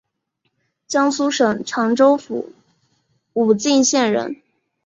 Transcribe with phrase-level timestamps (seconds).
[0.87, 2.51] 江苏省常州府
[3.33, 4.41] 武进县人。